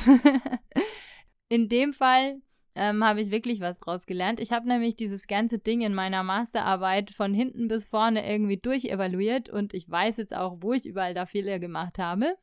in 1.50 1.68
dem 1.68 1.94
Fall 1.94 2.42
ähm, 2.76 3.04
habe 3.04 3.22
ich 3.22 3.32
wirklich 3.32 3.60
was 3.60 3.80
draus 3.80 4.06
gelernt. 4.06 4.40
Ich 4.40 4.52
habe 4.52 4.68
nämlich 4.68 4.96
dieses 4.96 5.26
ganze 5.26 5.58
Ding 5.58 5.82
in 5.82 5.96
meiner 5.96 6.24
Masterarbeit 6.24 7.10
von 7.10 7.34
hinten 7.34 7.68
bis 7.68 7.88
vorne 7.88 8.32
irgendwie 8.32 8.58
durchevaluiert 8.58 9.50
und 9.50 9.74
ich 9.74 9.90
weiß 9.90 10.18
jetzt 10.18 10.36
auch, 10.36 10.58
wo 10.62 10.74
ich 10.74 10.86
überall 10.86 11.16
da 11.16 11.26
Fehler 11.26 11.58
gemacht 11.58 11.98
habe. 11.98 12.36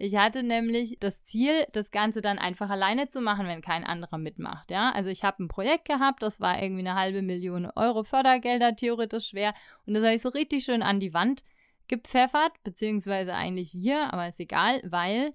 Ich 0.00 0.14
hatte 0.16 0.44
nämlich 0.44 0.98
das 1.00 1.24
Ziel, 1.24 1.66
das 1.72 1.90
Ganze 1.90 2.20
dann 2.20 2.38
einfach 2.38 2.70
alleine 2.70 3.08
zu 3.08 3.20
machen, 3.20 3.48
wenn 3.48 3.62
kein 3.62 3.82
anderer 3.82 4.16
mitmacht. 4.16 4.70
Ja, 4.70 4.92
also 4.92 5.10
ich 5.10 5.24
habe 5.24 5.42
ein 5.42 5.48
Projekt 5.48 5.86
gehabt, 5.86 6.22
das 6.22 6.40
war 6.40 6.62
irgendwie 6.62 6.86
eine 6.86 6.94
halbe 6.94 7.20
Million 7.20 7.66
Euro 7.74 8.04
Fördergelder, 8.04 8.76
theoretisch 8.76 9.28
schwer. 9.28 9.54
Und 9.86 9.94
das 9.94 10.04
habe 10.04 10.14
ich 10.14 10.22
so 10.22 10.28
richtig 10.28 10.64
schön 10.64 10.82
an 10.82 11.00
die 11.00 11.14
Wand 11.14 11.42
gepfeffert, 11.88 12.52
beziehungsweise 12.62 13.34
eigentlich 13.34 13.74
wir, 13.74 14.12
aber 14.12 14.28
ist 14.28 14.38
egal, 14.38 14.80
weil 14.84 15.34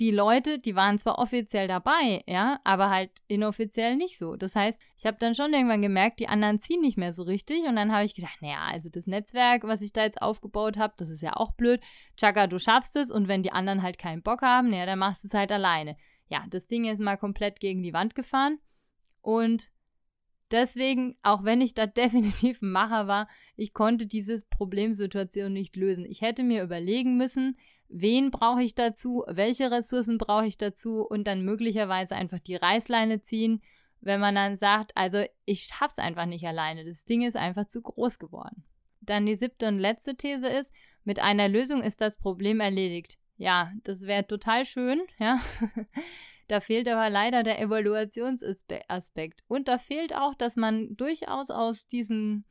die 0.00 0.10
Leute, 0.10 0.58
die 0.58 0.74
waren 0.74 0.98
zwar 0.98 1.18
offiziell 1.18 1.68
dabei, 1.68 2.22
ja, 2.26 2.60
aber 2.64 2.90
halt 2.90 3.10
inoffiziell 3.28 3.96
nicht 3.96 4.18
so. 4.18 4.36
Das 4.36 4.54
heißt, 4.56 4.78
ich 4.96 5.06
habe 5.06 5.16
dann 5.20 5.34
schon 5.34 5.52
irgendwann 5.52 5.82
gemerkt, 5.82 6.20
die 6.20 6.28
anderen 6.28 6.60
ziehen 6.60 6.80
nicht 6.80 6.98
mehr 6.98 7.12
so 7.12 7.22
richtig 7.22 7.64
und 7.66 7.76
dann 7.76 7.92
habe 7.92 8.04
ich 8.04 8.14
gedacht, 8.14 8.40
naja, 8.40 8.66
also 8.70 8.88
das 8.88 9.06
Netzwerk, 9.06 9.64
was 9.64 9.80
ich 9.80 9.92
da 9.92 10.04
jetzt 10.04 10.22
aufgebaut 10.22 10.76
habe, 10.76 10.94
das 10.96 11.10
ist 11.10 11.22
ja 11.22 11.36
auch 11.36 11.52
blöd. 11.52 11.80
Chaka, 12.16 12.46
du 12.46 12.58
schaffst 12.58 12.96
es 12.96 13.10
und 13.10 13.28
wenn 13.28 13.42
die 13.42 13.52
anderen 13.52 13.82
halt 13.82 13.98
keinen 13.98 14.22
Bock 14.22 14.42
haben, 14.42 14.70
naja, 14.70 14.86
dann 14.86 14.98
machst 14.98 15.24
du 15.24 15.28
es 15.28 15.34
halt 15.34 15.52
alleine. 15.52 15.96
Ja, 16.28 16.44
das 16.50 16.66
Ding 16.66 16.84
ist 16.86 17.00
mal 17.00 17.16
komplett 17.16 17.60
gegen 17.60 17.82
die 17.82 17.92
Wand 17.92 18.14
gefahren 18.14 18.58
und 19.20 19.70
deswegen, 20.50 21.16
auch 21.22 21.44
wenn 21.44 21.60
ich 21.60 21.74
da 21.74 21.86
definitiv 21.86 22.62
ein 22.62 22.72
Macher 22.72 23.06
war, 23.06 23.28
ich 23.56 23.72
konnte 23.72 24.06
diese 24.06 24.42
Problemsituation 24.50 25.52
nicht 25.52 25.76
lösen. 25.76 26.04
Ich 26.04 26.22
hätte 26.22 26.42
mir 26.42 26.62
überlegen 26.62 27.16
müssen, 27.16 27.56
wen 27.88 28.30
brauche 28.30 28.62
ich 28.62 28.74
dazu, 28.74 29.24
welche 29.28 29.70
Ressourcen 29.70 30.18
brauche 30.18 30.46
ich 30.46 30.58
dazu 30.58 31.06
und 31.06 31.26
dann 31.26 31.44
möglicherweise 31.44 32.16
einfach 32.16 32.40
die 32.40 32.56
Reißleine 32.56 33.22
ziehen, 33.22 33.62
wenn 34.00 34.20
man 34.20 34.34
dann 34.34 34.56
sagt, 34.56 34.92
also 34.96 35.24
ich 35.44 35.62
schaffe 35.64 35.94
es 35.96 36.04
einfach 36.04 36.26
nicht 36.26 36.46
alleine, 36.46 36.84
das 36.84 37.04
Ding 37.04 37.22
ist 37.22 37.36
einfach 37.36 37.68
zu 37.68 37.82
groß 37.82 38.18
geworden. 38.18 38.64
Dann 39.00 39.26
die 39.26 39.36
siebte 39.36 39.68
und 39.68 39.78
letzte 39.78 40.16
These 40.16 40.48
ist, 40.48 40.72
mit 41.04 41.20
einer 41.20 41.48
Lösung 41.48 41.82
ist 41.82 42.00
das 42.00 42.16
Problem 42.16 42.60
erledigt. 42.60 43.18
Ja, 43.36 43.72
das 43.82 44.02
wäre 44.02 44.26
total 44.26 44.64
schön, 44.64 45.02
ja. 45.18 45.40
da 46.48 46.60
fehlt 46.60 46.88
aber 46.88 47.10
leider 47.10 47.42
der 47.42 47.60
Evaluationsaspekt. 47.60 49.42
Und 49.48 49.68
da 49.68 49.78
fehlt 49.78 50.14
auch, 50.14 50.34
dass 50.34 50.56
man 50.56 50.96
durchaus 50.96 51.50
aus 51.50 51.88
diesen 51.88 52.44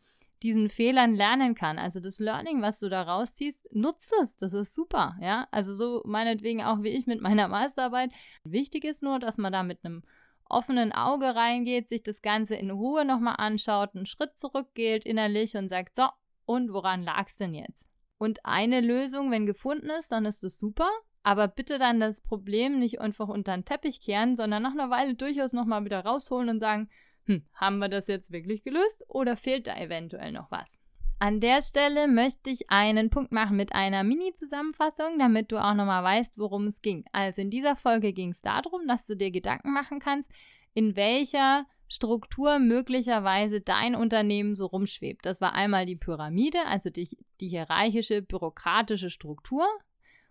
diesen 0.44 0.70
Fehlern 0.70 1.16
lernen 1.16 1.56
kann. 1.56 1.80
Also 1.80 2.00
das 2.00 2.20
Learning, 2.20 2.62
was 2.62 2.80
du 2.80 2.90
da 2.90 3.02
rausziehst, 3.04 3.74
nutzt 3.74 4.14
es. 4.22 4.36
Das 4.38 4.54
ist 4.54 4.76
super, 4.76 5.16
ja. 5.22 5.48
Also 5.52 5.74
so 5.74 6.04
meinetwegen 6.06 6.62
auch 6.62 6.84
wie 6.84 6.90
ich 6.90 7.08
mit 7.08 7.22
meiner 7.22 7.48
Masterarbeit. 7.48 8.12
Wichtig 8.44 8.84
ist 8.84 9.02
nur, 9.02 9.20
dass 9.20 9.38
man 9.38 9.54
da 9.54 9.64
mit 9.64 9.84
einem 9.84 10.04
offenen 10.50 10.92
Auge 10.92 11.36
reingeht, 11.36 11.88
sich 11.88 12.04
das 12.04 12.22
Ganze 12.22 12.56
in 12.56 12.70
Ruhe 12.70 13.06
nochmal 13.06 13.36
anschaut, 13.38 13.96
einen 13.96 14.06
Schritt 14.06 14.38
zurückgeht 14.38 15.06
innerlich 15.06 15.56
und 15.56 15.70
sagt, 15.70 15.96
so, 15.96 16.08
und 16.46 16.74
woran 16.74 17.04
lag 17.04 17.28
es 17.28 17.38
denn 17.38 17.54
jetzt? 17.54 17.90
Und 18.18 18.46
eine 18.46 18.82
Lösung, 18.82 19.32
wenn 19.32 19.46
gefunden 19.46 19.90
ist, 19.90 20.12
dann 20.12 20.26
ist 20.26 20.44
das 20.44 20.58
super. 20.58 20.90
Aber 21.24 21.48
bitte 21.48 21.80
dann 21.80 22.02
das 22.02 22.20
Problem 22.20 22.80
nicht 22.80 23.00
einfach 23.00 23.30
unter 23.30 23.56
den 23.56 23.64
Teppich 23.64 24.02
kehren, 24.02 24.36
sondern 24.36 24.62
nach 24.62 24.74
einer 24.74 24.90
Weile 24.90 25.16
durchaus 25.16 25.54
nochmal 25.54 25.86
wieder 25.86 26.04
rausholen 26.04 26.50
und 26.50 26.60
sagen, 26.60 26.90
hm, 27.26 27.44
haben 27.54 27.80
wir 27.80 27.90
das 27.90 28.08
jetzt 28.08 28.32
wirklich 28.32 28.64
gelöst 28.64 29.06
oder 29.08 29.38
fehlt 29.38 29.68
da 29.68 29.78
eventuell 29.78 30.32
noch 30.32 30.52
was? 30.52 30.82
An 31.20 31.40
der 31.40 31.62
Stelle 31.62 32.10
möchte 32.10 32.50
ich 32.50 32.70
einen 32.70 33.10
Punkt 33.10 33.32
machen 33.32 33.56
mit 33.56 33.74
einer 33.74 34.04
Mini-Zusammenfassung, 34.04 35.18
damit 35.20 35.54
du 35.54 35.58
auch 35.58 35.74
nochmal 35.74 36.04
weißt, 36.04 36.38
worum 36.38 36.68
es 36.68 36.82
ging. 36.82 37.06
Also 37.14 37.42
in 37.42 37.50
dieser 37.50 37.78
Folge 37.78 38.12
ging 38.12 38.32
es 38.32 38.42
darum, 38.42 38.88
dass 38.88 39.06
du 39.06 39.16
dir 39.16 39.32
Gedanken 39.32 39.72
machen 39.72 40.00
kannst, 40.00 40.30
in 40.74 40.98
welcher 40.98 41.66
Struktur 41.88 42.60
möglicherweise 42.60 43.62
dein 43.62 43.96
Unternehmen 43.96 44.56
so 44.56 44.66
rumschwebt. 44.66 45.26
Das 45.26 45.40
war 45.40 45.54
einmal 45.54 45.86
die 45.86 45.96
Pyramide, 45.96 46.66
also 46.66 46.90
die, 46.90 47.18
die 47.40 47.48
hierarchische, 47.48 48.22
bürokratische 48.22 49.10
Struktur, 49.10 49.66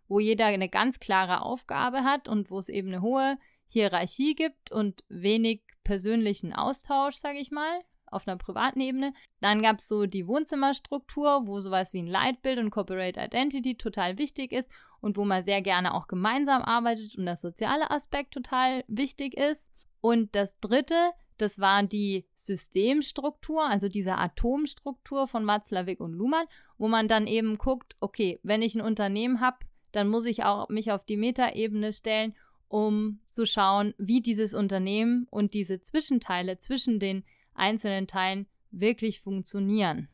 wo 0.08 0.20
jeder 0.20 0.46
eine 0.46 0.68
ganz 0.68 1.00
klare 1.00 1.42
Aufgabe 1.42 2.04
hat 2.04 2.28
und 2.28 2.50
wo 2.50 2.58
es 2.58 2.68
eben 2.68 2.88
eine 2.88 3.00
hohe 3.00 3.38
Hierarchie 3.68 4.34
gibt 4.34 4.70
und 4.72 5.04
wenig 5.08 5.62
persönlichen 5.84 6.52
Austausch, 6.52 7.16
sage 7.16 7.38
ich 7.38 7.50
mal, 7.50 7.80
auf 8.06 8.28
einer 8.28 8.36
privaten 8.36 8.80
Ebene. 8.80 9.14
Dann 9.40 9.62
gab 9.62 9.78
es 9.78 9.88
so 9.88 10.06
die 10.06 10.26
Wohnzimmerstruktur, 10.26 11.46
wo 11.46 11.60
sowas 11.60 11.92
wie 11.92 12.02
ein 12.02 12.06
Leitbild 12.06 12.58
und 12.58 12.70
Corporate 12.70 13.20
Identity 13.20 13.76
total 13.76 14.18
wichtig 14.18 14.52
ist 14.52 14.70
und 15.00 15.16
wo 15.16 15.24
man 15.24 15.44
sehr 15.44 15.62
gerne 15.62 15.94
auch 15.94 16.06
gemeinsam 16.06 16.62
arbeitet 16.62 17.16
und 17.16 17.26
der 17.26 17.36
soziale 17.36 17.90
Aspekt 17.90 18.34
total 18.34 18.84
wichtig 18.86 19.34
ist. 19.34 19.68
Und 20.00 20.34
das 20.34 20.58
dritte, 20.60 21.12
das 21.38 21.58
war 21.58 21.82
die 21.82 22.26
Systemstruktur, 22.34 23.64
also 23.64 23.88
diese 23.88 24.16
Atomstruktur 24.16 25.26
von 25.26 25.46
Watzlawick 25.46 26.00
und 26.00 26.12
Luhmann, 26.12 26.46
wo 26.78 26.88
man 26.88 27.08
dann 27.08 27.26
eben 27.26 27.58
guckt, 27.58 27.96
okay, 28.00 28.38
wenn 28.42 28.62
ich 28.62 28.74
ein 28.74 28.80
Unternehmen 28.80 29.40
habe, 29.40 29.58
dann 29.92 30.08
muss 30.08 30.24
ich 30.24 30.44
auch 30.44 30.68
mich 30.68 30.92
auf 30.92 31.04
die 31.04 31.16
Metaebene 31.16 31.92
stellen 31.92 32.34
um 32.72 33.20
zu 33.26 33.44
schauen, 33.44 33.92
wie 33.98 34.22
dieses 34.22 34.54
Unternehmen 34.54 35.26
und 35.30 35.52
diese 35.52 35.82
Zwischenteile 35.82 36.58
zwischen 36.58 36.98
den 36.98 37.22
einzelnen 37.54 38.06
Teilen 38.06 38.46
wirklich 38.70 39.20
funktionieren. 39.20 40.08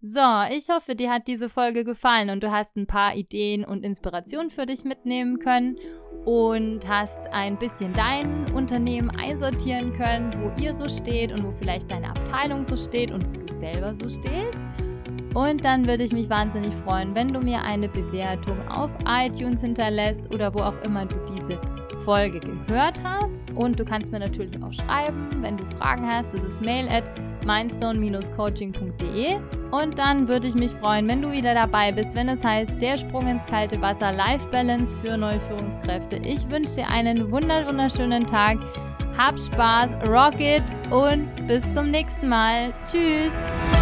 So, 0.00 0.18
ich 0.50 0.68
hoffe, 0.68 0.96
dir 0.96 1.12
hat 1.12 1.28
diese 1.28 1.48
Folge 1.48 1.84
gefallen 1.84 2.30
und 2.30 2.42
du 2.42 2.50
hast 2.50 2.74
ein 2.76 2.88
paar 2.88 3.14
Ideen 3.14 3.64
und 3.64 3.84
Inspirationen 3.84 4.50
für 4.50 4.66
dich 4.66 4.82
mitnehmen 4.82 5.38
können 5.38 5.78
und 6.24 6.88
hast 6.88 7.32
ein 7.32 7.56
bisschen 7.56 7.92
dein 7.92 8.52
Unternehmen 8.52 9.10
einsortieren 9.10 9.92
können, 9.92 10.32
wo 10.40 10.60
ihr 10.60 10.74
so 10.74 10.88
steht 10.88 11.30
und 11.30 11.44
wo 11.44 11.52
vielleicht 11.52 11.88
deine 11.88 12.10
Abteilung 12.10 12.64
so 12.64 12.76
steht 12.76 13.12
und 13.12 13.24
wo 13.28 13.46
du 13.46 13.52
selber 13.52 13.94
so 13.94 14.10
stehst. 14.10 14.60
Und 15.34 15.64
dann 15.64 15.86
würde 15.86 16.04
ich 16.04 16.12
mich 16.12 16.28
wahnsinnig 16.28 16.72
freuen, 16.84 17.14
wenn 17.14 17.32
du 17.32 17.40
mir 17.40 17.62
eine 17.62 17.88
Bewertung 17.88 18.56
auf 18.68 18.90
iTunes 19.06 19.60
hinterlässt 19.60 20.32
oder 20.34 20.52
wo 20.54 20.60
auch 20.60 20.78
immer 20.84 21.06
du 21.06 21.16
diese 21.34 21.58
Folge 22.04 22.40
gehört 22.40 23.02
hast. 23.02 23.52
Und 23.52 23.78
du 23.78 23.84
kannst 23.84 24.12
mir 24.12 24.18
natürlich 24.18 24.62
auch 24.62 24.72
schreiben, 24.72 25.28
wenn 25.40 25.56
du 25.56 25.64
Fragen 25.76 26.06
hast. 26.06 26.28
Das 26.32 26.42
ist 26.42 26.62
mail 26.62 26.88
at 26.88 27.04
mindstone-coaching.de. 27.46 29.36
Und 29.70 29.98
dann 29.98 30.28
würde 30.28 30.48
ich 30.48 30.54
mich 30.54 30.70
freuen, 30.72 31.08
wenn 31.08 31.22
du 31.22 31.32
wieder 31.32 31.54
dabei 31.54 31.92
bist, 31.92 32.14
wenn 32.14 32.28
es 32.28 32.42
heißt, 32.42 32.80
der 32.80 32.98
Sprung 32.98 33.26
ins 33.26 33.44
kalte 33.46 33.80
Wasser, 33.80 34.12
Life 34.12 34.46
Balance 34.50 34.96
für 34.98 35.16
neue 35.16 35.40
Führungskräfte. 35.48 36.16
Ich 36.16 36.48
wünsche 36.50 36.74
dir 36.76 36.88
einen 36.88 37.30
wunderschönen 37.30 38.26
Tag. 38.26 38.58
Hab 39.16 39.38
Spaß, 39.38 39.94
rock 40.08 40.40
it 40.40 40.62
und 40.90 41.28
bis 41.46 41.62
zum 41.74 41.90
nächsten 41.90 42.28
Mal. 42.28 42.72
Tschüss! 42.90 43.81